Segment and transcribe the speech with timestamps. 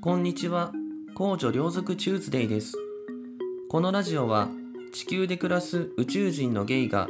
[0.00, 0.70] こんにちは。
[1.16, 2.76] 公女両族チューズデイです。
[3.68, 4.48] このラジオは
[4.92, 7.08] 地球で暮らす宇宙人のゲイが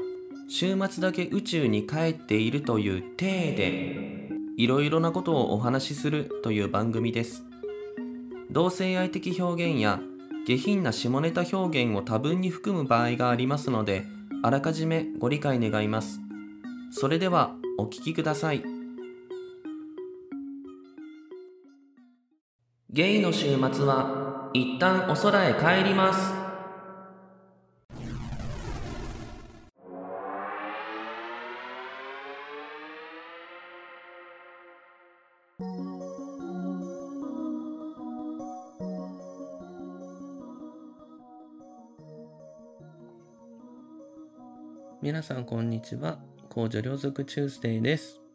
[0.49, 7.45] 週末だけ宇宙に帰っているという体でいろいろなことをお話しするという番組です。
[8.51, 10.01] 同性愛的表現や
[10.47, 14.07] 下品な下ネタ表現を多分に含む場合がありますので、
[14.43, 16.21] あらかじめご理解願います。
[16.91, 18.78] それではお聞きください。
[22.99, 26.35] ゲイの週末は一旦お空へ帰ります。
[45.01, 46.19] 皆さんこんにちは。
[46.49, 48.28] 公女両族チューズデイです。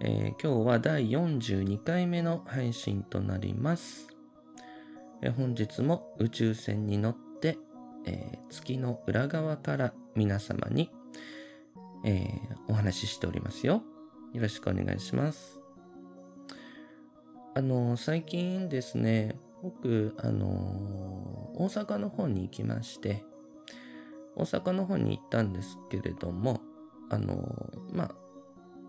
[0.00, 4.08] えー今日は第42回目の配信となります。
[5.22, 7.58] えー本日も宇宙船に乗って、
[8.04, 10.90] えー月の裏側から皆様に、
[12.04, 12.28] え
[12.68, 13.82] お話ししておりますよ。
[14.32, 15.60] よろしくお願いします。
[17.54, 20.46] あの最近ですね、僕、あの
[21.54, 23.24] 大阪の方に行きまして、
[24.34, 26.60] 大阪の方に行ったんですけれども、
[27.10, 28.23] あのまあ、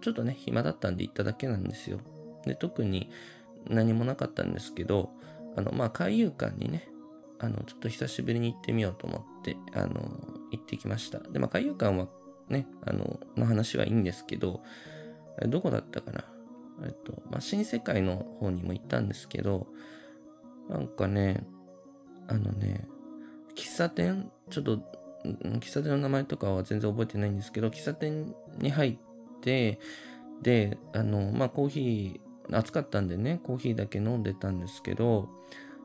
[0.05, 1.99] ちょっとね、暇だったんで行っただけなんですよ。
[2.45, 3.09] で、特に
[3.67, 5.09] 何もなかったんですけど、
[5.55, 6.87] あの、まあ、海遊館にね、
[7.39, 9.93] あの、ちょっと久しぶりに行ってみようと思って、あの、
[10.51, 11.17] 行ってきました。
[11.17, 12.07] で、まあ、海遊館は
[12.49, 14.61] ね、あの、の話はいいんですけど、
[15.47, 16.23] どこだったかな？
[16.83, 19.65] えっと、まあ、新世界の方にも行ったんですけど、
[20.69, 21.47] なんかね、
[22.27, 22.87] あのね、
[23.55, 24.77] 喫茶店、ちょっと、
[25.23, 28.97] 喫茶店の名前とかは全然覚えてないんですけど、喫茶店に入っ
[29.45, 29.79] て、
[30.41, 35.29] で、あの、まあ、コーヒー、暑かったんでね、コーヒーだけ飲んでたんですけど、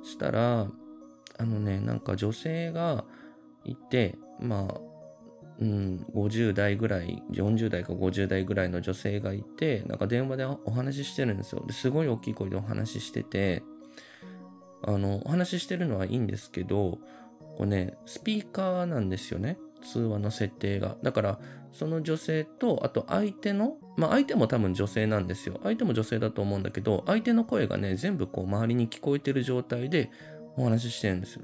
[0.03, 0.67] したら、
[1.39, 3.05] あのね、なんか女性が
[3.65, 4.81] いて、まあ、
[5.61, 11.63] うん、50代ぐらい、40代か50代ぐらいの女性がいて、なんか電話でお話ししてるんですよ。
[11.67, 13.63] ですごい大きい声でお話ししてて、
[14.83, 16.99] あの、お話ししてるのはいいんですけど、
[17.57, 19.59] こうね、スピーカーなんですよね。
[19.83, 20.97] 通話の設定が。
[21.03, 21.41] だから、
[21.73, 25.61] その女性と、あと相手の、まあ相手も多分女性なんですよ。
[25.63, 30.11] 相手も女性だと思うんだけど、相手の声がね、全部こう周りに聞こえてる状態で
[30.57, 31.43] お話ししてるんですよ。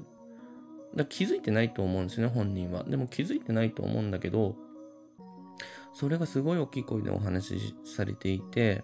[0.95, 2.83] だ気づいてないと思うんですね、本人は。
[2.83, 4.55] でも気づいてないと思うんだけど、
[5.93, 8.83] それがすごい大きい声でお話しされていて、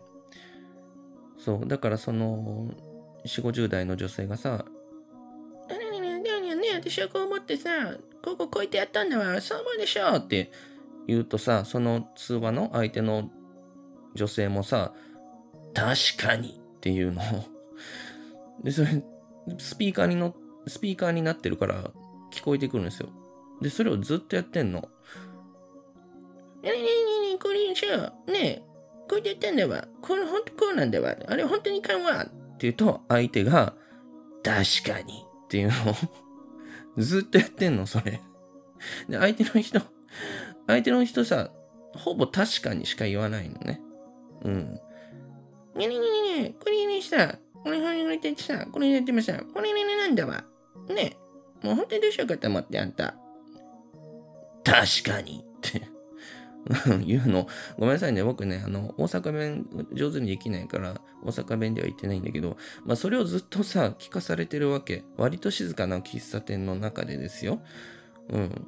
[1.38, 2.70] そう、だからその、
[3.25, 4.66] 4、50代の女性がさ、
[6.90, 7.70] 私はこう思ってさ、
[8.22, 10.52] こここうやってやったんだわ、そう思うでしょって
[11.08, 13.30] 言うとさ、その通話の相手の
[14.16, 14.94] 女性もさ、
[15.74, 17.46] 確かにっていうのを。
[18.64, 19.02] で、それ、
[19.58, 20.36] スピーカーにの、
[20.68, 21.92] スピーカーになってるから
[22.34, 23.10] 聞こえてくるんですよ。
[23.62, 24.82] で、それをずっとやってんの。
[24.82, 24.88] ね
[26.64, 28.64] えねえねえねえ、これさ、ねえ、
[29.10, 29.88] こうやってやってんだわ。
[30.02, 31.16] これほんとこうなんだわ。
[31.28, 32.24] あれ本当にいかんわ。
[32.24, 33.74] って言うと、相手が、
[34.44, 36.22] 確かにっていうのを
[36.98, 38.22] ずっとやってんの、それ。
[39.09, 39.81] で、相手の人、
[40.68, 41.52] 相手の人さ、
[41.96, 43.81] ほぼ確かにしか言わないのね。
[44.44, 44.80] うん。
[45.76, 50.44] ねねねねね、これねさ、これこれこれってさ、これやってました、これねねなんだわ。
[50.90, 51.18] ね、
[51.64, 53.16] もう本当にどうしようかと思ってあんた。
[54.64, 55.93] 確かにって
[57.06, 57.47] 言うの。
[57.78, 58.24] ごめんなさいね。
[58.24, 65.03] 僕ね、あの、大阪弁上手にできないから、大阪弁では言ってないんだけど、まあ、それをずっとさ、聞かされてるわけ。
[65.18, 67.62] 割と静かな喫茶店の中でですよ。
[68.29, 68.68] うん。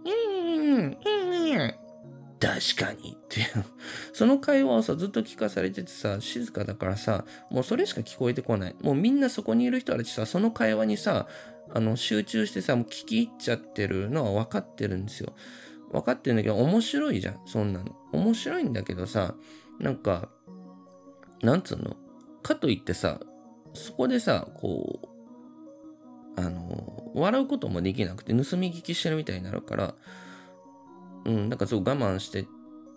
[2.39, 3.65] 確かにっていう。
[4.13, 8.75] その会話をさ、ずっと聞かされててさ、静かだからさ、もうそれしか聞こえてこない。
[8.81, 11.27] もうみんなそこにいる人たちさ、その会話にさ、
[11.73, 15.33] あの、集中してさ、もう聞き入っちゃってるのは分かってるんですよ。
[15.95, 17.95] 分かってんだけど、面白いじゃん、そんなの。
[18.11, 19.35] 面白いんだけどさ、
[19.79, 20.29] なんか、
[21.41, 21.95] なんつうの？
[22.43, 23.19] かといってさ、
[23.73, 24.99] そこでさ、こ
[26.37, 29.95] う、あの、笑うこともできなくて、盗み聞きしてるみたいになるから、
[31.25, 32.45] うん、なんかすごい我慢して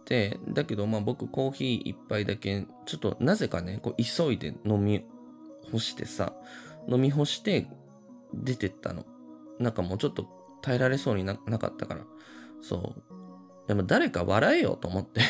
[0.05, 5.05] て、だけどまあ僕コーヒー一杯だけ、ちょっとなぜかね、こう急いで飲み
[5.71, 6.33] 干してさ、
[6.89, 7.69] 飲み干して
[8.35, 9.07] 出てったの。
[9.61, 10.27] なんかもうちょっと
[10.63, 12.01] 耐えられそうにななかったから。
[12.61, 13.03] そう。
[13.69, 15.21] でも誰か笑えよと思って。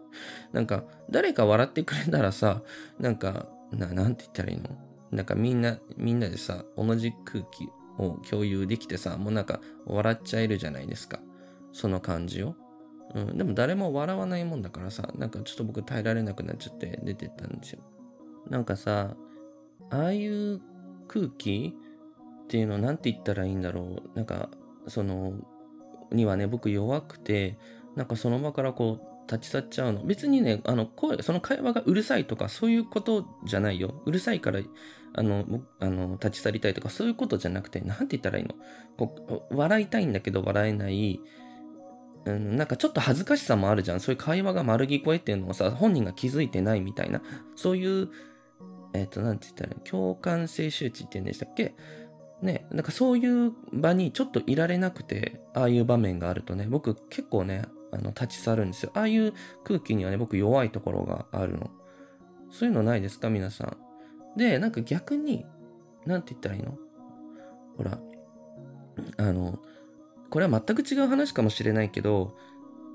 [0.52, 2.62] なんか誰か笑ってくれたらさ、
[2.98, 4.70] なんか、な、なんて言ったらいいの？
[5.10, 7.68] なんかみんな、みんなでさ、同じ空気
[7.98, 11.20] を共有できてさ、もうなんか笑っちゃえるじゃないですか。
[11.72, 12.54] その感じを。
[13.14, 17.80] うん、でも誰も笑わないもんだからさ、なんかちょっと僕耐えられなくなっちゃって出てったんですよ。
[18.48, 19.16] なんかさ、
[19.90, 20.60] ああいう
[21.06, 21.74] 空気
[22.44, 24.16] っていうのは何て言ったらいいんだろう？
[24.16, 24.50] なんか、
[24.86, 25.32] その、
[26.12, 27.58] にはね、僕弱くて、
[27.96, 30.04] なんかその場からこう、立ち去っちゃうの。
[30.04, 34.00] 別にね、あの、声、その会話がうるさいとか、そういうことじゃないよ。
[34.06, 34.60] うるさいから、
[35.12, 35.44] あの、
[35.80, 38.54] あの立ち去りたいとか、そういうことじゃなくて、なんて言ったらいいの？
[38.96, 41.20] こう、笑いたいんだけど笑えない、
[42.24, 44.00] うん、なんかちょっと恥ずかしさもあるじゃん。
[44.00, 47.20] そういう会話が丸聞こえっていうのをさ、本人が気づいてないみたいな、
[47.54, 48.08] そういう、
[48.94, 51.74] えっ、ー、と、なんて言ったらいい共感性周知って言うんでしたっけ？
[52.42, 58.92] ね、なんかそういう場にちょっといられなくて、ああいう場面があるとね、僕結構ね、あの、立ち去るんですよ。
[58.94, 59.32] ああいう
[59.64, 61.70] 空気にはね、僕弱いところがあるの。
[62.50, 63.28] そういうのないですか？
[63.28, 64.38] 皆さん。
[64.38, 65.46] で、なんか逆に、
[66.06, 66.78] なんて言ったらいいの？
[67.76, 67.98] ほら、
[69.16, 69.58] あの、
[70.30, 72.36] これは全く違う話かもしれないけど、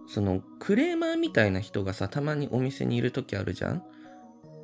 [0.08, 3.84] その、クレーマーみたいな人がさ、たまにお店にいる時あるじゃん？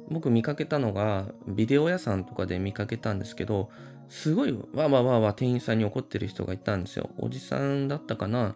[0.09, 3.69] 僕見かけたのが、ビデオ屋さんとかで見かけたんですけど、
[4.09, 7.11] すごいわわわわ店員さんに怒ってる人がいたんですよ。
[7.17, 8.55] おじさんだったかな？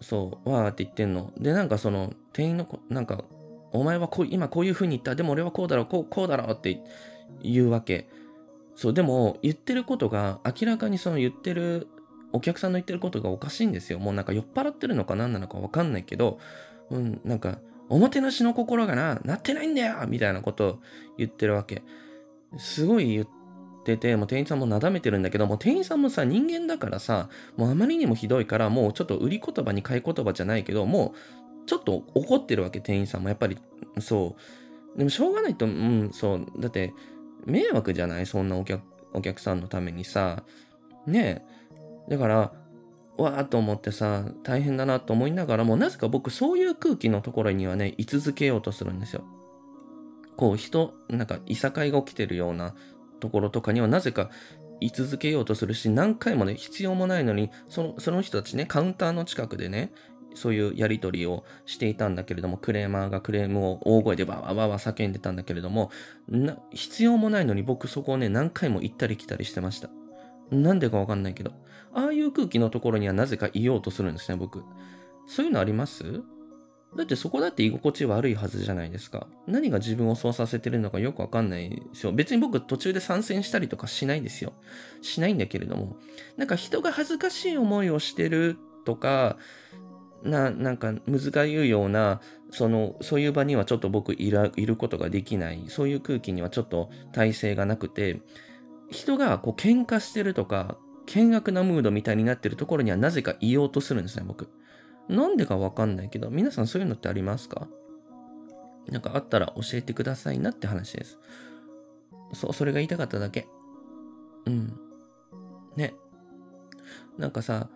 [0.00, 1.32] そう、わーって言ってんの。
[1.38, 3.22] で、なんかその、店員の子、なんか、
[3.72, 5.14] お前はこう今こういう風に言った。
[5.14, 6.80] でも俺はこうだろう、こう、こうだろうって
[7.42, 8.08] 言うわけ。
[8.74, 11.86] そう、でも、言ってることが、明らかにその言ってる、
[12.32, 13.98] お客さんの言ってることがおかしいんですよ。
[13.98, 16.38] もうなんか酔っ払ってるのか何なのかわかんないけど、
[16.88, 17.58] うん、なんか、
[17.90, 20.78] おもてなしの心がな、なってないんだよみたいなことを
[21.18, 21.82] 言ってるわけ。
[22.56, 23.39] すごい言って
[23.82, 31.14] て、もう店員さんもなだめてるんだけど、もう店員さんもさ、人間だからさ、もうあまりにもひどいから、もうちょっと売り言葉に買い言葉じゃないけど、も
[31.64, 33.28] うちょっと怒ってるわけ、店員さんも。
[33.28, 33.58] やっぱり、
[34.00, 34.36] そ
[34.94, 34.98] う。
[34.98, 36.46] でもしょうがないと、うん、そう。
[36.58, 36.92] だって、
[37.46, 38.26] 迷惑じゃない？
[38.26, 38.82] そんなお客、
[39.12, 40.42] お客さんのためにさ。
[41.06, 41.42] ね
[42.08, 42.10] え。
[42.10, 42.52] だから、
[43.16, 49.24] わーと思ってさ、大変だなと思いながらも、なぜか僕そういう空気のところにはね、居続けようとするんですよ。
[50.36, 52.74] こう人、なんかいさかいが起きてるような
[53.20, 54.30] ところとかにはなぜか
[54.80, 59.92] 居続けようとするし、何回もね、必要もないのに、その、その人たちね、カウンターの近くでね、
[60.34, 65.90] そういうやりとりをしていたんだけれども、クレーマーがクレームを大声でわわわわ叫んでたんだけれども、
[66.28, 69.90] な必要もないのに僕そこをね、何回も行ったり来たりしてました。
[70.50, 71.52] なんでかわかんないけど。
[71.92, 74.62] ああいう空気のところにはなぜかいようとするんですね、僕。
[75.26, 76.22] そういうのあります？
[76.96, 79.28] だってそこだって居心地悪いはずじゃないですか。
[79.46, 82.12] 何が自分をそうさせてるのかよくわかんないですよ。
[82.12, 84.52] 別に僕途中で参戦したりとかしないですよ。
[85.00, 85.96] しないんだけれども。
[86.36, 89.36] なんか人が恥ずかしい思いをしてるとか、
[90.22, 92.20] な、なんか、むずが言うような、
[92.50, 95.64] その、そういう場にはちょっと僕いらいることができない。
[95.68, 98.20] そういう空気にはちょっと体制がなくて、
[98.90, 100.76] 人がこう喧嘩してるとか、
[101.08, 104.48] 険悪なムードみたいになってるところにはなぜか言おうとするんですね、僕。
[105.10, 107.66] なんでかわかんないけど、皆さんそういうのってありますか？
[108.88, 111.18] なんかあったら教えてくださいなって話です。
[112.32, 113.46] そう、それが言いたかっただけ。
[114.46, 114.78] うん。
[115.76, 115.94] ね。
[117.18, 117.68] なんかさ、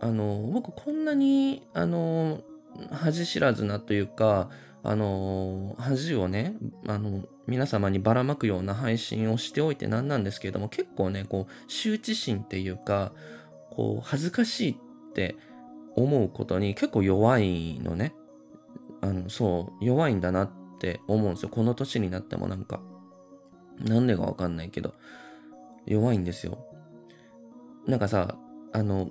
[0.00, 2.42] あの、僕こんなに、あの、
[2.90, 4.50] 恥知らずなというか、
[4.82, 13.12] あの、恥をね、あの、皆様にばらまくような配信をしておいてなんなんですけれども、結構ね、こう、羞恥心っていうか、
[13.70, 14.76] こう、恥ずかしいっ
[15.12, 15.36] て
[16.02, 18.14] 思うことに結構弱いのね。
[19.00, 21.48] あの、そう、弱いんだなって思うんですよ。
[21.48, 22.80] この年になってもなんか。
[23.78, 24.94] なんでかわかんないけど、
[25.86, 26.58] 弱いんですよ。
[27.86, 28.36] なんかさ、
[28.72, 29.10] あの、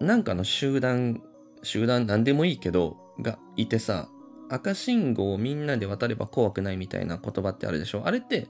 [0.00, 1.22] なんかの集団、
[1.62, 4.08] 集団なんでもいいけど、がいてさ、
[4.48, 8.46] 赤信号をみんなで渡れば怖くないみたいな言葉ってあるでしょあれって、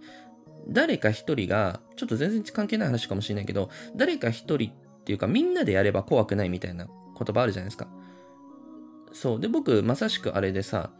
[0.68, 7.88] 誰か一人が、ちょっと全然関係ない話かもしれないけど、誰か一人っていうかみんなでやれば怖くないみたいな言葉あるじゃないですか。
[9.12, 9.40] そう。
[9.40, 10.90] で、僕、まさしくあれでさ、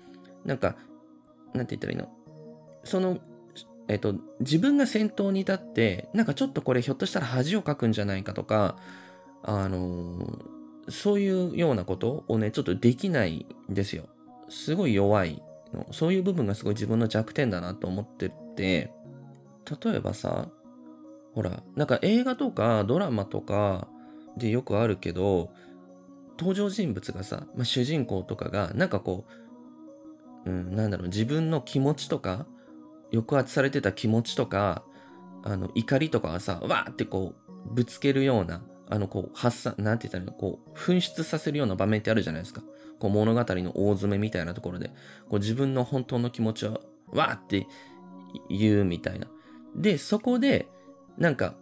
[0.45, 0.77] なんか、
[1.55, 2.09] なんて言ったらいいの？
[2.85, 3.19] その、
[3.89, 8.77] えっと、自分が先頭に立って、なんかちょっとこれひょっとしたら恥をかくんじゃないかとか、
[9.43, 10.39] あの、
[10.89, 14.05] そういうようなことをね、ちょっとできないんですよ。
[14.49, 15.43] すごい弱い
[15.73, 15.87] の。
[15.93, 18.93] そういう部分がすごい自分の弱点だなと思ってて、
[19.85, 20.49] 例えばさ、
[21.35, 23.89] ほら、なんか映画とかドラマとか
[24.37, 25.51] でよくあるけど、
[26.39, 29.27] 登場人物がさ、まあ、主人公とかが、なんかこ
[30.45, 32.47] う、うん、なんだろう、自分の気持ちとか、
[33.13, 34.85] 抑圧されてた気持ちとか、
[35.45, 42.63] あの、怒りとかはさ、わーってこう、ぶつけるような、あの、こう、発散、なんて言ったら、こう、噴出させるような場面ってあるじゃないですか。
[42.99, 44.89] こう、物語の大詰めみたいなところで、
[45.29, 46.81] こう、自分の本当の気持ちを、
[47.13, 47.67] わーって
[48.49, 49.27] 言うみたいな。
[49.75, 50.69] で、そこで、
[51.19, 51.55] なんか、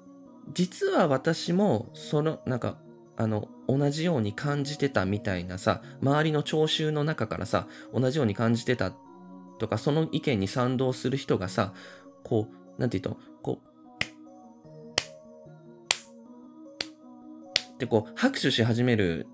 [0.52, 2.78] 実は私も、その、なんか、
[3.16, 8.92] あの同じように感じてたみたいなさ周りの聴衆の中からさ同じように感じてた
[9.58, 11.72] とかその意見に賛同する人がさ
[12.24, 13.66] こうなんて言うとこう
[17.74, 19.28] ってこう拍手し始める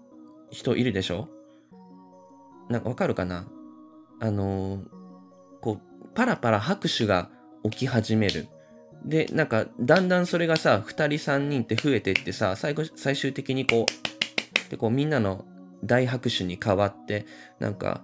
[0.51, 1.29] 人いるでしょ？
[2.69, 3.47] なんかわかるかな？
[4.21, 4.85] あのー、
[5.61, 7.31] こうパラパラ拍手が
[7.65, 8.49] 起き始める。
[9.05, 15.45] で、なんか、だんだんそれがさ、2人3人って増えてってさ、最後、最終的にこう、で、こう、みんなの
[15.83, 17.27] 大拍手に変わって、
[17.59, 18.03] なんか、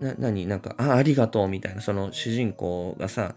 [0.00, 3.34] な、何なんか、あ、ありがとうみたいな、その主人公がさ、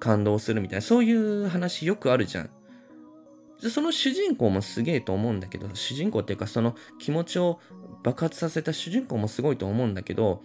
[0.00, 2.50] 感動するみたいな、そういう話よくあるじゃん。
[3.60, 7.58] その主人公もすげえと思うんだけど、主人公っていうかその気持ちを
[8.04, 10.42] 爆発させた主人公もすごいと思うんだけど、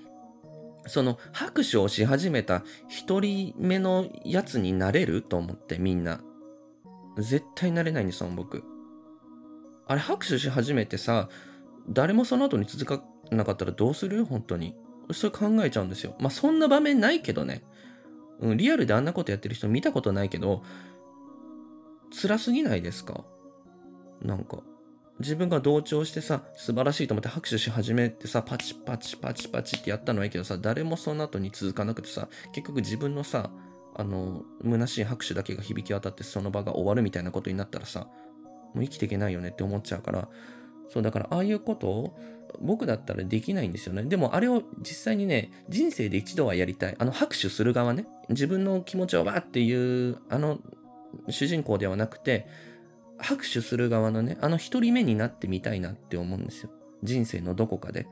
[0.88, 6.22] その拍手をし始めた一人目のやつになれると思ってみんな。
[7.18, 8.64] 絶対なれないんですよ、僕。
[9.88, 11.30] あれ拍手し始めてさ、
[11.90, 14.26] 誰もその後に続かなかったらどうする？
[14.26, 14.76] 本当に。
[15.12, 16.16] それ考えちゃうんですよ。
[16.20, 17.64] まあそんな場面ないけどね。
[18.40, 20.64] うん、リアルであんなことやってる人見たことないけど、
[22.12, 23.26] 辛すぎないですか？
[24.22, 24.60] なんか。
[25.20, 33.52] 自分が同調してさ、素晴らしいと思って拍手し始めてさ、パチパチパチパチってやったのはいいけどさ、誰もその後に続かなくてさ、結局自分のさ、
[33.96, 38.08] あの、虚しい拍手だけが響き渡ってその場が終わるみたいなことになったらさ、
[38.74, 40.28] もう生きていけないよねって思っちゃうから、
[40.90, 42.20] そうだからああいうことを
[42.60, 44.04] 僕だったらできないんですよね。
[44.04, 46.96] でもあれを実際にね、人生で一度はやりたい。
[46.98, 48.06] あの拍手する側ね。
[48.30, 50.60] 自分の気持ちをわーっていう、あの
[51.30, 52.48] 主人公ではなくて、
[53.18, 56.70] 拍手する側のね、あの一人目になってみたいなって思うんですよ。
[57.04, 58.08] 人生のどこかで。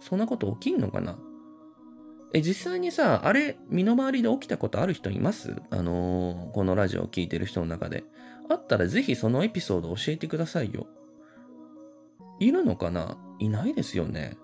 [0.00, 1.18] そんなこと起きんのかな？
[2.32, 5.56] え、実際にさ、あれ、身の回りで起きたことある人います？
[5.70, 8.04] あのー、このラジオを聴いてる人の中で。
[8.50, 10.86] あったらぜひそのエピソード教えてくださいよ。
[12.40, 13.16] いるのかな？
[13.38, 14.36] いないですよね。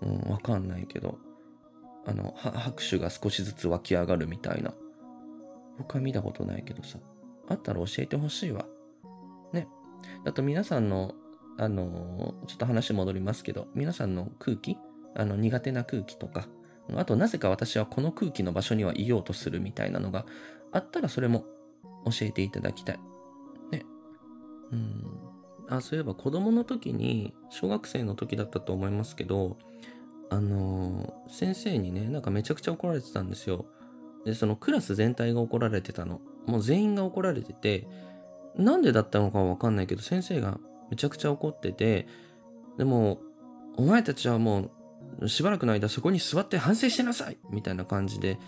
[0.00, 1.18] うん、わかんないけど。
[2.04, 4.74] あの、拍手が少しずつ湧き上がるみたいな。
[5.78, 6.98] 僕は見たことないけどさ。
[7.48, 8.66] あったら教えてほしいわ。
[9.52, 9.68] ね。
[10.24, 11.14] あと皆さんの、
[11.58, 14.76] あのー、ちょっと話戻りますけど、皆さんの空気
[15.14, 16.48] あの、苦手な空気とか、
[16.94, 20.26] あとなぜか私はこの空気の場所にはいようとするみたいなのが
[20.72, 21.44] あったらそれも
[22.04, 23.00] 教えていただきたい。
[23.70, 23.84] ね。
[24.72, 25.04] うん。
[25.68, 29.58] あ、そういえば子供の時に、小学生の時だったと思いますけど、
[30.30, 33.66] あのー、先生にね、なんかめちゃくちゃ怒られてたんですよ。
[34.24, 36.20] で、そのクラス全体が怒られてたの。
[36.46, 37.86] もう全員が怒られてて、
[38.56, 40.58] なんでだったのかはわかんないけど、先生が
[40.90, 42.06] めちゃくちゃ怒ってて、
[42.78, 43.20] でも、
[43.76, 44.70] お前たちはも
[45.20, 48.38] う、しばらくの間そこに座って反省してなさいみたいな感じで、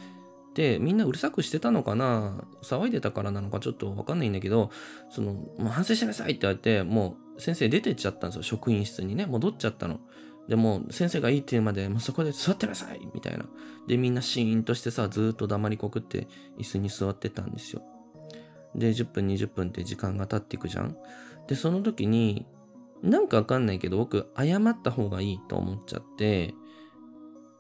[0.55, 4.71] で、みんなうるさくしてたのかな騒いでたからなのかちょっとわかんないんだけど、
[5.11, 8.43] その、もう反省しなさいって言われて、もう先生出てっちゃったんですよ。
[8.43, 10.01] 職員室にね、戻っちゃったの。
[10.49, 13.47] でも、先生がいいって言うまで、もうそこで座ってなさいみたいな。
[13.87, 17.83] で、みんなシーンとしてさ、ずっと黙りこくって椅子に座ってたんですよ。
[18.75, 20.97] で、10分、20分って時間が経っていくじゃん
[21.49, 22.47] で、その時に、
[23.03, 26.55] なんかわかんないけど、僕、謝った方がいいと思っちゃって、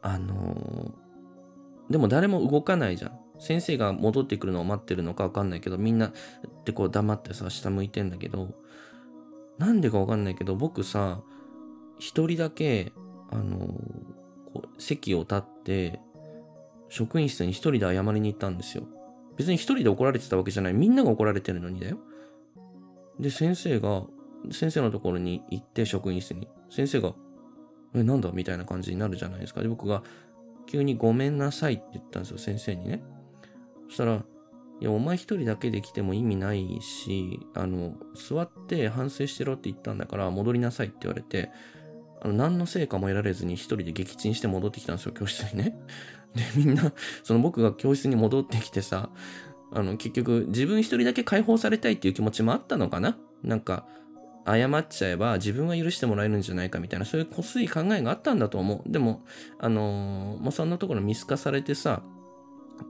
[0.03, 3.19] あのー、でも誰も動かないじゃん。
[3.39, 6.13] 先生が戻ってくるのを待ってるのかわかんないけど、みんなっ
[6.65, 8.55] てこう黙ってさ、下向いてんだけど、
[9.59, 11.21] なんでかわかんないけど、僕さ、
[11.99, 12.93] 一人だけ、
[13.31, 13.59] あの、
[14.53, 16.01] こう席を立って、
[16.89, 18.85] 職員室に一人で謝りに行ったんですよ。
[19.37, 20.75] 別に一人で怒られてたわけじゃない。
[20.75, 21.99] みんなが怒られてるのにだよ。
[23.19, 24.05] で、先生が、
[24.53, 26.49] 先生のところに行って、職員室に。
[26.71, 27.15] 先生が、
[27.95, 28.31] え、なんだ？
[28.33, 29.63] みたいな感じになるじゃないですか。
[29.63, 30.03] で、僕が、
[30.67, 33.03] 急にごめんなさいって言ったんですよ、先生にね。
[33.89, 34.25] そしたら、
[34.81, 41.51] いや、お前一人だけで来ても意味ないし、あの、座って反省してろって言ったんだから戻りなさいって言われて、
[42.25, 45.79] あの、何の成果も得られずに一人で撃沈して戻ってきたんですよ、教室にね。
[46.35, 49.11] で、みんな、その僕が教室に戻ってきてさ、
[49.73, 53.19] あの、結局、自分一人だけ解放されたいっていう気持ちもあったのかな？
[53.43, 53.87] なんか、
[54.47, 58.91] 謝っちゃえば自分は許してもらえるんじゃないかみたいな、そういうこすい考えがあったんだと思う。
[58.91, 59.25] でも、
[59.59, 62.03] あのー、もうそんなところ見透かされてさ、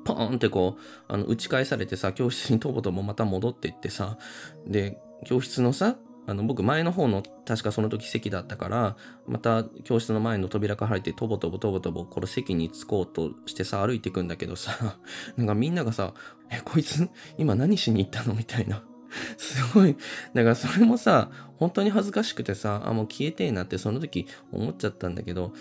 [0.04, 4.18] ポーンってこう、あの、打ち返されてさ、教室にとぼとぼまた戻っていってさ、
[4.66, 5.96] で、教室のさ、
[6.26, 14.99] あの、僕前の方の確かその時席だったから、また教室の前の扉から入ってとぼとぼとぼとぼこの席に着こうとしてさ、歩いていくんだけどさ、
[15.37, 16.14] なんかみんながさ、
[16.50, 18.83] え、こいつ今何しに行ったのみたいな。
[19.37, 19.97] すごい。
[20.35, 25.52] だからそれもさ、本当に恥ずかしくてさ、あ、もう消えてえなってその時思っちゃったんだけど、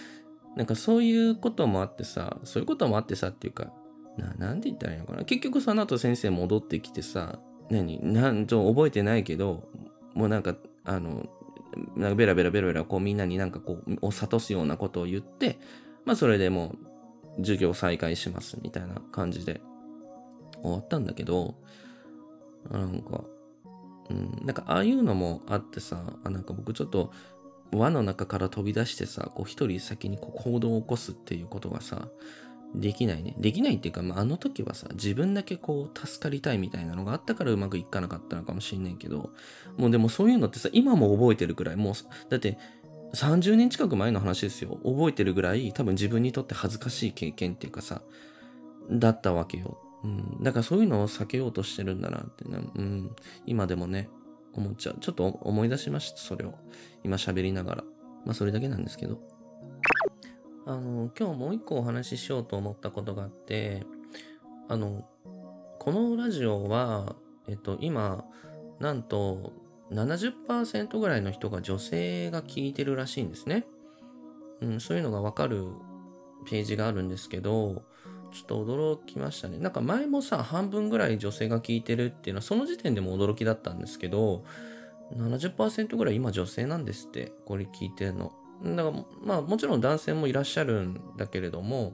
[0.56, 3.72] なんかそういうこともあってさ、そういうこともあってさっていうか、
[4.18, 5.24] な、なんて言ったらいいのかな。
[5.24, 7.40] 結局その後先生戻ってきてさ、
[7.70, 8.00] 何？
[8.04, 9.68] なんと覚えてないけど、
[10.14, 11.26] もうなんか、あの、
[11.96, 15.60] なんかベラベラベラベラこうみんなになんかこう、を諭すようなことを言って、
[16.06, 16.76] まあそれでも
[17.38, 19.62] う授業再開しますみたいな感じで
[20.62, 21.56] 終わったんだけど、
[22.70, 23.24] なんか、
[24.10, 27.12] うん、なんかああいうのもあってさ、あなんか僕ちょっと
[27.72, 32.08] 輪の中から飛び出してさ、こう一人先にこう行動を起こすっていうことがさ、
[32.76, 33.36] できないね。
[33.38, 39.30] できないっていうか、まあ、あの時はさ、自分だけこう、助かりたいみたいなのがあったからうまくいかなかったのかもしんないけど、
[39.78, 41.94] もうでもそういうのってさ、今も覚えてるくらい、もう、
[42.30, 42.58] だって、
[43.14, 44.80] 30年近く前の話ですよ。
[44.84, 48.02] 覚えてるぐらい、多分自分にとって恥ずかしい経験っていうかさ、
[48.90, 49.78] だったわけよ。
[50.04, 50.44] うん。
[50.44, 53.16] だからそういうのを避けようとしてるんだなってね、うん。
[53.46, 54.10] 今でもね、
[54.54, 54.98] 思っちゃう。
[55.00, 56.56] ちょっと思い出しました、それを。
[57.04, 57.84] 今喋りながら。
[58.26, 59.22] まあ、それだけなんですけど。
[60.66, 63.86] あの、今日もう一個お話ししようと思ったことがあって、
[64.70, 65.08] あの、
[65.80, 67.16] このラジオは、
[67.48, 68.26] えっと、今、
[68.80, 69.52] なんと
[69.92, 73.66] 70%ぐらいの人が女性が聞いてるらしいんですね。
[74.62, 75.68] うん、そういうのがわかる
[76.50, 77.84] ページがあるんですけど、
[78.32, 79.58] ちょっと驚きましたね。
[79.58, 84.44] なんか前もさ、半分ぐらい女性が聞いてるっていうのは、その時点でも驚きだったんですけど、
[85.16, 88.34] 70%ぐらい今女性なんですって、これ聞いてるの。
[88.64, 91.94] だからまあもちろん男性もいらっしゃるんだけれども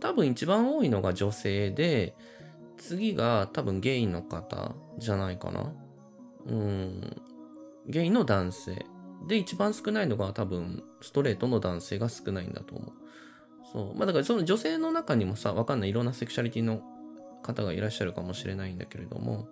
[0.00, 2.16] 多分一番多いのが女性で
[2.76, 5.72] 次が多分ゲイの方じゃないかな。
[6.46, 7.22] うん。
[7.86, 8.86] ゲイの男性。
[9.26, 12.92] で一番少ないのが多分ストレートの男性が少ないんだと思う。
[13.72, 13.94] そう。
[13.96, 15.90] まあだからその女性の中にもさわかんない。
[15.90, 16.80] いろんなセクシャリティの
[17.42, 19.48] 方がいらっしゃるかもしれないんだけれども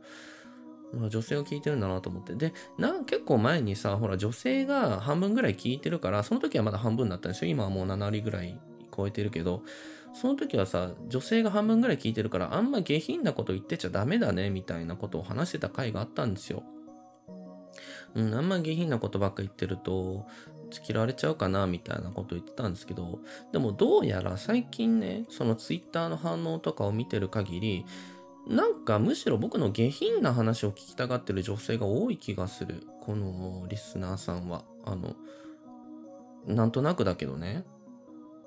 [0.97, 2.35] 女性が聞いてるんだなと思って。
[2.35, 7.51] で、な、結構前にさ、ほら、女性が半分ぐらい聞いてるから、その時はまだ半分だったんですよ。
[7.51, 8.59] 今はもう7割ぐらい
[8.97, 9.63] 超えてるけど、
[10.15, 16.63] その時はさ、女性が半分ぐらい聞いてるから、あんま下品なこと言ってちゃダメだね、みたいなことを話してた回があったんですよ。
[18.15, 20.27] うん、あんま下品なことばっか言ってると、
[20.89, 23.21] 嫌われちゃうかな、みたいなこと言ってたんですけど、
[23.53, 27.85] でもどうやら最近ね、そのツイッターの反応とかを見てる限り、
[28.47, 32.85] なんかむしろ僕の下品な話を聞きたがってる女性が多い気がする。
[33.01, 34.65] このリスナーさんは。
[34.85, 35.17] あの、
[36.47, 37.65] なんとなくだけどね。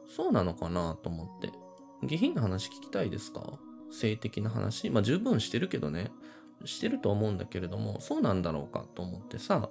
[0.07, 1.51] そうなのかなと思って。
[2.07, 3.59] 下品な話聞きたいですか？
[3.91, 4.89] 性的な話？
[4.89, 6.11] まあ十分してるけどね。
[6.65, 9.69] してると思うんだけれども、そうなんだろうかと思ってさ。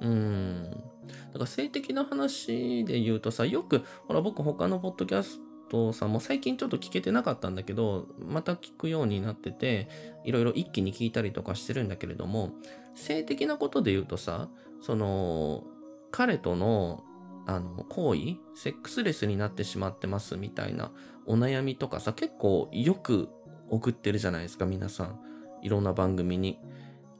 [0.00, 0.70] うーん。
[0.70, 9.88] だから性的な話で言うとさ、よく、ほら僕他のポッドキャストさんも最近ちょっと聞けてなかったんだけど、また聞くようになってて、
[10.24, 12.52] いろいろ一気に聞いたりとかしてるんだけれども、
[12.94, 14.48] 性的なことで言うとさ、
[14.80, 15.64] その、
[16.10, 17.02] 彼との、
[17.46, 20.92] あの、行為、セックスレスになってしまってますみたいな
[21.26, 23.28] お悩みとかさ、結構よく
[23.68, 25.20] 送ってるじゃないですか、皆さん。
[25.62, 26.58] いろんな番組に。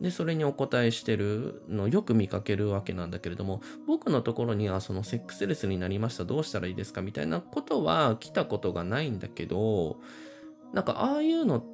[0.00, 9.98] で、それにお答えしてるのをよく見かけるわけなんだけれども、僕のところにはそのセックスレスになりました、どうしたらいいですかみたいなことは来たことがないんだけど、
[10.72, 11.64] なんかああいうの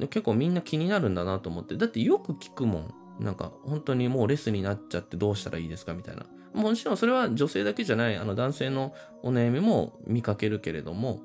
[0.00, 2.94] 結構みんな気になるんだなと思って、だってよく聞くもん。
[3.20, 6.24] なんか本当にもうレスになっちゃってどうしたらいいですかみたいな。
[6.54, 11.20] もちろんそれは女性だけじゃない、あの男性のお悩みも見かけるけれども、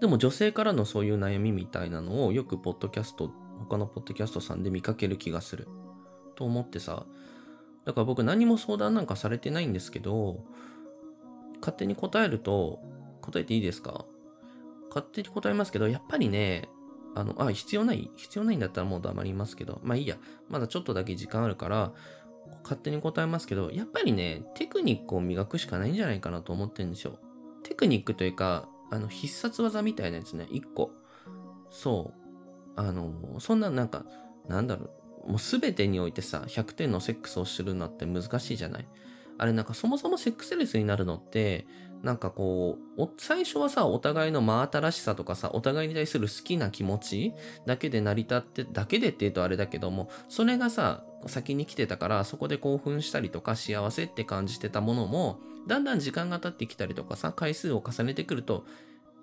[0.00, 5.68] でも女性からのそういう悩みみたいなのをよくポッドキャストって他のポッドキャストさんで見かける気がする。
[6.36, 7.06] と思ってさ。
[7.84, 10.44] だから僕何も相談なんかされてないんですけど、
[11.60, 12.80] 勝手に答えると、
[13.20, 14.04] 答えていいですか？
[14.88, 16.68] 勝手に答えますけど、やっぱりね、
[17.14, 20.16] あの、あ、必要ない必要ないんだったらもう黙りますけど、まあいいや。
[20.48, 21.92] まだちょっとだけ時間あるから、
[22.62, 27.18] 勝手に答えますけど、やっぱりね、テクニックを磨くしかないんじゃないかなと思ってるんですよ。
[27.62, 30.90] テクニックというか、あの、必殺技みたいなやつね、一個。
[31.70, 32.23] そう。
[32.76, 34.04] あの、そんななんか、
[34.48, 34.90] なんだろ
[35.26, 38.88] う、もう全てにおいてさ、100点のセックスをするのって難しいじゃない？
[39.38, 41.66] あれなんかそもそもセックスレスになるのって、
[42.02, 47.32] なんかこう、最初はさ、お互いの真新しさとかさ、お互いに対する好きな気持ち
[47.66, 58.66] だけで成り立って、だけでって言うとあれだけども、それがさ、先に来てたから、そこで興奮したりとか幸せって感じてたものも、だんだん時間が経ってきたりとかさ、回数を重ねてくると、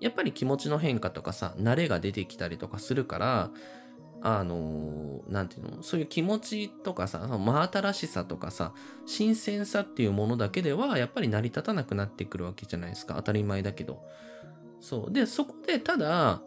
[0.02, 3.52] やっぱり気持ちの変化とかさ、慣れが出てきたりとかするから、
[4.24, 8.74] あのー、なんていうのそういう気持ちとかさ、真新しさとかさ、
[9.06, 13.16] 新鮮さっていうものだけでは、やっぱり成り立たなくなってくるわけじゃないですか。
[13.16, 14.04] 当たり前だけど。
[14.80, 15.14] そう。
[15.14, 16.42] で、そこで、ただ、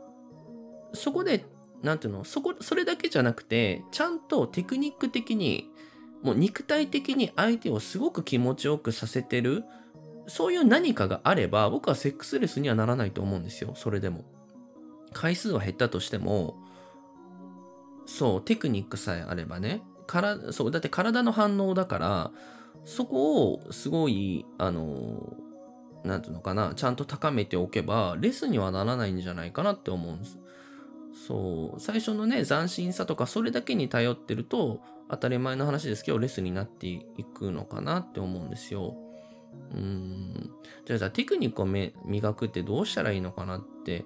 [0.92, 1.46] そこで、
[1.82, 5.70] なんていうのそこ、それだけじゃなくて、ちゃんとテクニック的に、
[6.22, 9.64] もう肉体的に相手をすごく気持ちよくさせてる
[10.26, 13.72] そういう何かがあれば、僕はセックスレスにはならないと思うんですよ。
[13.74, 14.24] それでも。
[15.12, 16.56] 回数は減ったとしても、
[18.06, 19.82] そう、テクニックさえあればね。
[20.06, 22.30] から、そう、だって体の反応だから、
[22.84, 25.36] そこをすごい、あの、
[26.04, 30.38] なんていうのかな、ちゃんと高めておけば、レスにはならないんじゃないかなって思うんです。
[31.26, 37.02] そう、最初のね、斬新さとか、それだけに頼ってると、当たり前の話ですけど、レスになってい
[37.34, 38.96] くのかなって思うんですよ。
[39.74, 40.50] うん。
[40.84, 44.04] じゃあ、じゃあテクニックを磨くってどうしたらいいのかなって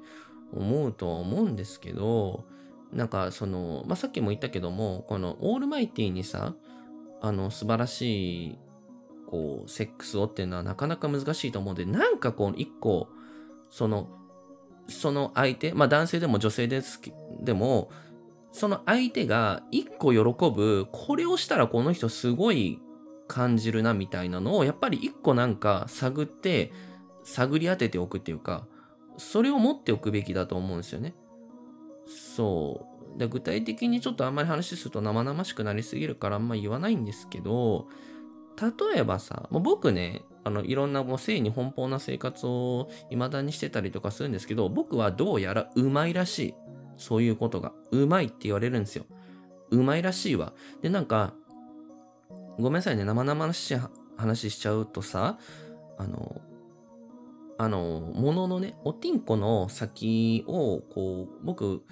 [0.52, 2.44] 思うとは思うんですけど、
[2.92, 6.54] なんかその、まあ、さっきも言ったけども、このオールマイティにさ、
[7.20, 8.58] あの、素晴らしい、
[9.26, 13.08] こう、セックスをっていうのはなかなか難しいと思うんで、なんかこう、一個、
[13.70, 14.08] その、
[14.88, 17.00] その相手、まあ男性でも女性です
[17.42, 17.90] でも、
[18.52, 22.80] その相手が一個喜ぶ、これをしたらこの人すごい
[23.28, 26.72] 感じるなみたいなのを、やっぱり一個なんか探って、
[27.22, 28.66] 探り当てておくっていうか、
[29.18, 31.14] それを持っておくべきだと思うんですよね。
[32.06, 32.86] そ
[33.16, 33.18] う。
[33.18, 37.88] で具体的にちょっとあんまり話すると生々しくなりすぎるからあんま言わないんですけど、
[38.58, 46.54] 例えばさ、もう僕ね、あの、いろんなもう性に奔放な生活を未だにしてたりとかするんですけど、僕はどうやらうまいらしい。
[46.96, 47.72] そういうことが。
[47.92, 49.04] うまいって言われるんですよ。
[49.70, 50.52] うまいらしいわ。
[50.82, 51.34] で、なんか、
[52.58, 53.78] ごめんなさいね、生々しい
[54.16, 55.38] 話しちゃうとさ、
[55.96, 56.40] あの、
[57.56, 61.82] あの、もののね、おてんこの先を、こう、僕、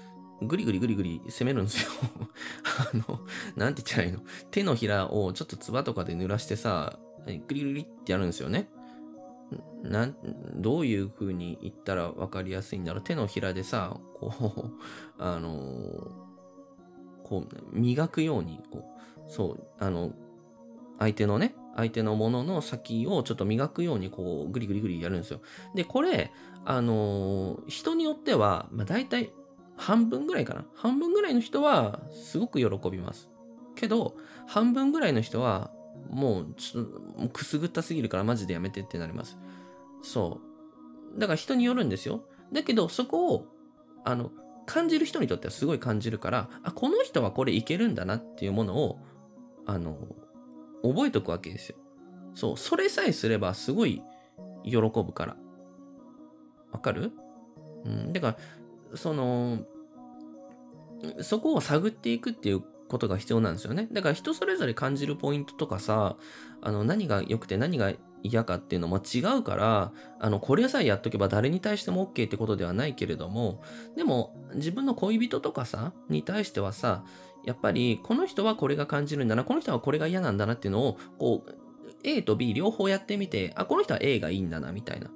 [0.43, 1.91] ぐりぐりぐりぐり攻めるんですよ
[2.93, 3.21] あの、
[3.57, 4.21] なんて言ったらいいの？
[4.51, 8.69] 手のひらをちょっとつばとかで濡らしてさ、グリグリグリってやるんですよね。
[9.83, 10.17] なん、
[10.57, 13.03] どういう風に言ったら分かりやすいんだろう？
[13.03, 14.71] 手のひらでさ、こう、
[15.19, 16.11] あの
[17.25, 18.85] こう、磨くように、こ
[19.27, 20.13] う、そう、あの、
[20.99, 25.41] 相手のね、相手のものの先をちょっと磨くようにこうグリグリグリやるんですよ。
[25.75, 26.33] で、これ、
[26.65, 29.33] あのー、人によっては、まあ大体
[29.77, 30.65] 半分ぐらいかな。
[30.75, 33.29] 半分ぐらいの人はすごく喜びます。
[33.75, 35.71] けど、半分ぐらいの人は
[36.11, 39.37] もうちょっとくすぐったすぎるからマジでやめてってなります。
[40.03, 40.41] そ
[41.15, 41.19] う。
[41.19, 42.25] だから人によるんですよ。
[42.53, 43.47] だけどそこを、
[44.05, 44.31] あの、
[44.67, 48.99] 感じる人にとってはすごい感じるから、あ、この人はこれいけるんだなっていうものを、
[49.67, 49.97] あの、
[50.83, 51.77] 覚えとくわけですよ。
[52.35, 54.03] そう、それさえすればすごい
[54.65, 55.37] 喜ぶから。
[56.73, 57.13] わかる？
[57.85, 58.13] うん。
[58.13, 58.37] だか
[58.93, 59.61] ら、その、
[61.23, 63.89] そこを探っていくっていうことが必要なんですよね。
[63.93, 66.17] だから人それぞれ感じるポイントとかさ、
[66.61, 73.63] あの何が良くて何が嫌かっていうのも違うから、あの、これさえやっとけば誰に対しても OK ってことではないけれども、
[73.97, 77.05] でも自分の恋人とかさ、に対してはさ、
[77.47, 81.55] やっぱりこの人はこれが感じるんだな、この人はこれが嫌なんだなっていうのを、こう、
[82.03, 85.11] A と B 両方やってみて、あ、この人は A がいいんだな、みたいな。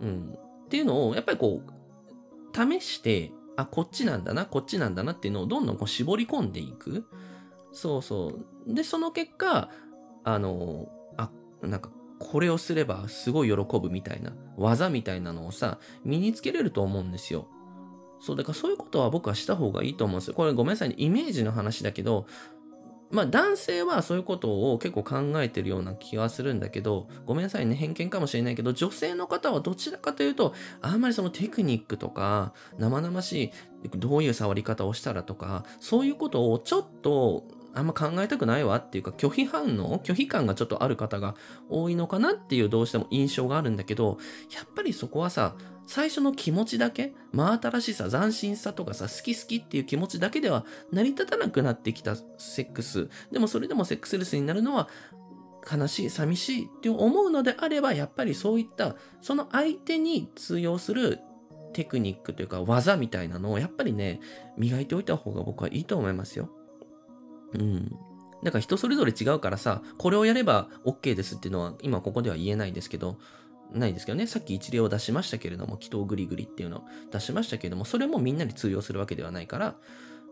[0.00, 0.38] うん。
[0.66, 1.70] っていうのを、やっぱりこう、
[2.54, 7.06] 試して、あ、こっちなんだな、こっちなんだなっていうのをどんどんこう絞り込んでいく。
[7.72, 8.32] そうそ
[8.66, 8.74] う。
[8.74, 9.70] で、その結果、
[10.24, 11.30] あの、あ、
[11.62, 17.48] なんか、これをすればすごい喜ぶみたいな、技みたいなのをさ、身につけれると思うんですよ。
[18.20, 20.34] そう、だからそういうことは僕はした方がいいと思うんですよ。
[20.34, 22.26] これごめんなさいね、イメージの話だけど、
[23.10, 33.52] まあ男性はそういうことを結構考えてるような気はするんだけど、ごめんなさいね、偏見かもしれないけど、女性の方はどちらかというと、あんまりそのテクニックとか、生々し
[33.84, 38.76] い、どういう触り方をしたらとか、そういうことをちょっとあんま考えたくないわ。
[38.76, 41.34] っていうか拒否反応拒否感がちょっとある方が
[41.68, 44.18] 多いのかなっていうどうしても印象があるんだけど
[44.54, 45.54] やっぱりそこはさ
[45.90, 54.88] 最初の気持ちだけ真新しさ斬新さとかさ好き好きっていう気持ちだけでは成り立たなくなってきたセックスでもそれでもセックスレスになるのは
[55.68, 61.18] 悲しい寂しいって思うのであればやっぱりそういったその相手に通用する
[61.72, 64.20] テクニックというか技みたいなのをやっぱりね
[64.56, 66.50] 磨いておいた方が僕はいいと思いますよ。
[67.54, 67.90] うん。
[68.44, 73.18] だから人それぞれ違うからさ、これをやれば OK ですっていうのは今ここでは言えないですけど、
[73.72, 79.76] ないですけどね、さっき一例を出しましたけれども、祈祷グリグリっていうのを出しましたけれども、それもみんなに通用するわけではないから、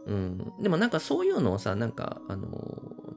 [0.07, 0.53] うん。
[0.61, 2.48] でもなんかそういうのをさ、なんか、あの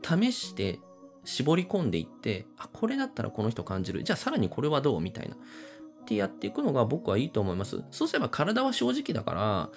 [0.03, 0.79] 試して
[1.23, 4.03] 絞り込んでいって、あ、これだったらこの人感じる。
[4.03, 5.35] じゃあさらにこれはどうみたいな。
[5.35, 7.83] ってやっていくのが僕はいいと思います。
[7.91, 9.69] そうすれば体は正直だから、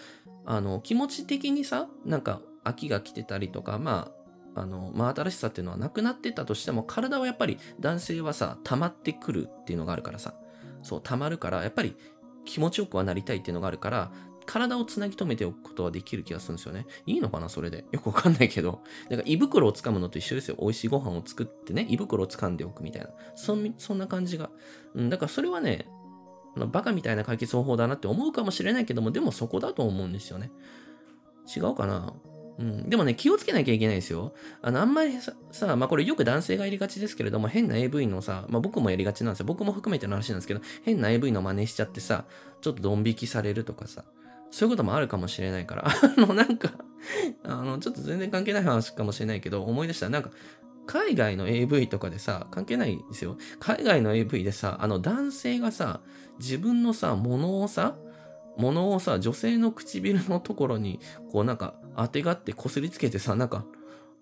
[0.46, 4.23] あの、気持ち的にさ、なんか飽きが来てたりとか、まあ、
[4.54, 10.34] あの、真新しさっていうのはなくなってたとしても、体はやっぱり男性はさ、溜まってくるっていうのがあるからさ、
[10.82, 11.96] そう、溜まるから、やっぱり
[12.44, 14.12] 気持ちよくはなりたいっていうのがあるから、
[14.46, 16.86] 体をつなぎ止めておくことはできる気がするんですよね。
[17.06, 17.86] いいのかなそれで。
[17.92, 18.82] よくわかんないけど。
[19.08, 20.56] だから胃袋をつかむのと一緒ですよ。
[20.60, 23.08] 美味しいご飯を作ってね、胃袋を掴んでおくみたいな。
[23.34, 24.50] そんな感じが。
[24.94, 25.88] うん、だからそれはね、
[26.70, 30.52] バカみたいな解決方法だなって思うかもしれないけども、でもそこだと思うんですよね。
[31.56, 32.12] 違うかな？
[32.58, 34.32] うん、でもね、気をつけなきゃいけないですよ。
[34.62, 35.12] あの、あんまり
[35.50, 39.46] さ、まあこれよく男性がやりがちですけれども、変な AV のさ、まあ僕もやりがちなんですよ。
[39.46, 42.24] 僕も含めての話なんですけど、変な AV の真似しちゃってさ、
[42.60, 44.04] ちょっとドン引きされるとかさ、
[44.50, 45.86] そういうこともあるかもしれないから。
[45.90, 46.72] あの、なんか、
[47.42, 50.10] あの、ちょっと全然関係ない話かもしれないけど、思い出したら。
[50.10, 50.30] なんか、
[50.86, 53.36] 海外の AV とかでさ、関係ないですよ。
[53.58, 56.00] 海外の AV でさ、あの男性がさ、
[56.38, 57.96] 自分のさ、物をさ、
[58.56, 61.00] 物をさ、女性の唇のところに、
[61.32, 63.64] こうなんか、あてがってこすりつけてさ、なんか、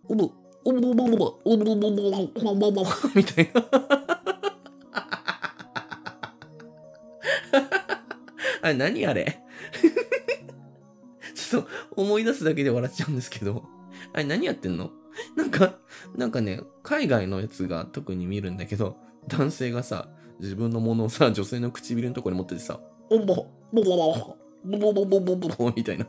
[0.08, 0.30] おぶ、
[0.64, 3.64] おぼぼぼぼ、おぶぼぼぼぼぼぼみたいな。
[8.62, 9.40] あれ、何あれ
[11.34, 13.64] ちょっと思い出すだけで笑っちゃうんですけど。
[14.12, 14.90] あれ、何やってんの
[15.36, 15.78] なんか、
[16.16, 18.96] なんかね、海外のやつが特に見るんだけど、
[19.28, 20.08] 男性がさ、
[20.40, 22.80] 自分のものをさ、女性の唇のところに持っててさ、
[23.10, 23.34] おんぼ、
[23.72, 26.06] ぼぼぼぼ、ぼぼぼぼぼぼみたいな。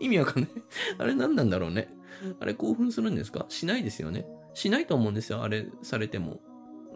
[0.00, 0.50] 意味わかんない。
[0.98, 1.94] あれ何なんだろうね。
[2.40, 3.46] あれ興奮するんですか？
[3.48, 4.26] しないですよね。
[4.54, 5.42] しないと思うんですよ。
[5.42, 6.40] あれされても。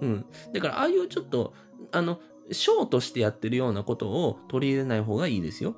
[0.01, 0.25] うん。
[0.53, 1.55] だから、ああいうちょっと、
[1.93, 5.77] あの、ショーとしてやってるようなことを取り入れない方がいいですよ。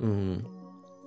[0.00, 0.46] うん。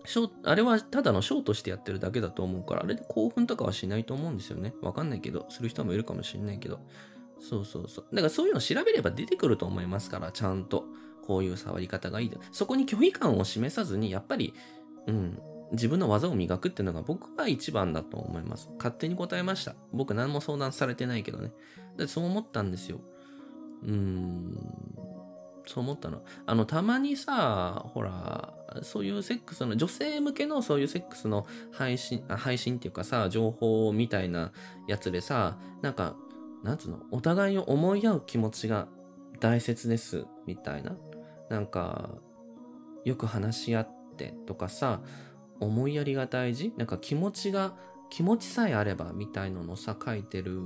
[0.05, 4.73] ショあれはただのショーとしてやってるだけだと思うから、あれで興奮とかはしないと思うんですよね。
[4.81, 6.79] わかんないけど、する人もいるかもしれないけど。
[7.39, 8.05] そうそうそう。
[8.15, 10.85] だからそういうの調べれば出てくると思いますから、ちゃんと。
[11.27, 12.31] こういう触り方がいい。
[12.51, 14.53] そこに拒否感を示さずに、やっぱり、
[15.07, 15.39] うん、
[15.75, 18.69] 自分の技を磨くっていうのが僕は一番だと思います。
[18.77, 19.75] 勝手に答えました。
[19.93, 21.51] 僕何も相談されてないけどね。
[21.97, 22.99] でそう思ったんですよ。
[23.83, 25.05] うーん。
[25.67, 26.21] そう思ったの。
[26.45, 34.51] あの、たまにさ、ほら、そういうセックスの、女性向けのそういうセックスの配信、配信っていうかさ、情報みたいな
[34.87, 36.15] やつでさ、なんか、
[36.63, 38.87] なんつうの、お互いを思い合う気持ちが
[39.39, 40.95] 大切です、みたいな。
[41.49, 42.09] なんか、
[43.03, 45.01] よく話し合ってとかさ、
[45.59, 46.73] 思いやりが大事？
[46.77, 47.73] なんか気持ちが、
[48.09, 50.59] 気持ちさえあればみたいののさ、書いてる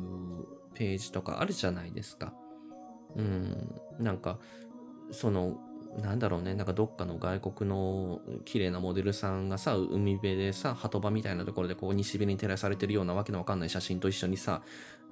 [0.73, 2.33] ページとかあるじゃないですか。
[3.15, 4.39] うん、なんか、
[5.11, 5.57] その、
[6.01, 14.61] なんだろうね、なんかどっかの外国の綺麗なモデルさんがさ、海辺でさ、鳩場みたいなところでこう西辺に照らされてるようなわけのわかんない写真と一緒にさ、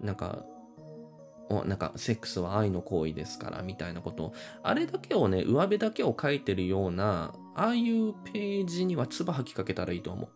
[0.02, 0.46] なんか、
[1.50, 10.30] おなんか、セックスは愛の行為ですから、みたいなこと、あれだけをね、上辺だけを書いてるような、ああいうページには唾吐きかけたらいいと思う。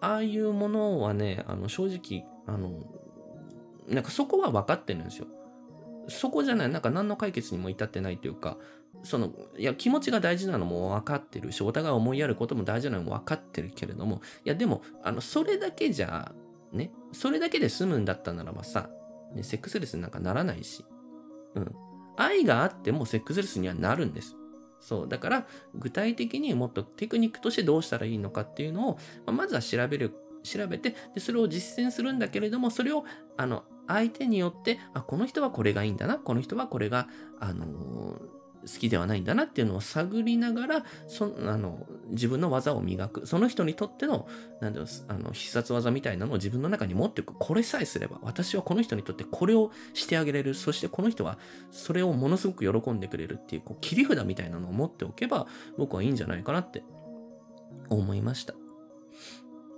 [0.00, 2.84] ああいうものはね、あの、正直、あの、
[3.88, 5.26] なんかそこは分かってるんですよ。
[6.08, 8.58] そこじゃない、なんか何の解決にも至ってないというか、
[9.02, 16.32] その、いや、気持ちが大事なのも分かってるし、お互い思いやることも大事なのも分かってるけれども、いや、でも、あの、それだけじゃ、
[16.72, 18.90] ね、それだけで済むんだったならばさ、
[19.34, 20.84] ね、セックスレスになんかならないし、
[21.54, 21.74] うん。
[22.16, 24.36] 愛があってもセックスレスにはなるんです。
[24.82, 25.08] そう。
[25.08, 33.04] だから、具体的にもっとテクニックとしてどうしたらいいのかっていうのを、ま、まずは調べる、調べて、で、それを実践するんだけれども、それを、
[33.36, 37.08] あの、相手によって、あ、この人はこれがいいんだな、この人はこれが、
[37.40, 43.26] あのー好きではないんだなっていうのを探りながら、そあの自分の技を磨く。
[43.26, 44.28] その人にとっての、
[44.60, 47.34] なんだろう、あの必殺技みたいなのを自分の中に持っておく。
[47.38, 50.54] これさえすれば、私はこの人にとってこれをしてあげれる。
[50.54, 51.38] そしてこの人は
[51.70, 55.46] それをものすごく喜んでくれるっていう、こう切り札みたいなのを持っておけば、
[55.76, 56.84] 僕はいいんじゃないかなって
[57.88, 58.54] 思いました。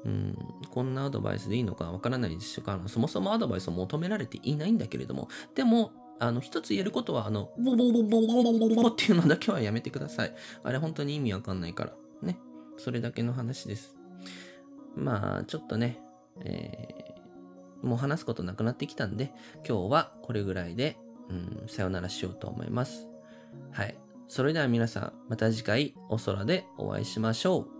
[0.05, 0.37] うん、
[0.70, 10.35] こんなアドバイスでいいのかわからないですし、そもそもアドバイスを求められていないんだけれども、でも、あの、一つ言えることは、あの、ボボボボボボボボっていうのだけはやめてください。
[10.62, 11.92] あれ本当に意味わかんないから。
[12.22, 12.38] ね。
[12.77, 13.96] それだけの話です。
[14.96, 15.98] まあ、ちょっとね、
[16.44, 19.33] えー、もう話すことなくなってきたんで、
[19.68, 20.96] 今日はこれぐらいで、
[21.29, 23.09] うん、さよならしようと思います。
[23.72, 23.96] はい。
[24.29, 27.74] それでは皆さん、また次回お空でお会いしましょう。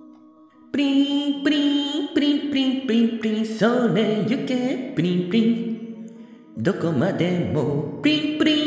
[0.73, 5.74] プリンプリンプリンプリンプリンプリンそれゆけプリンプリン
[6.57, 8.64] どこまでもプリンプリン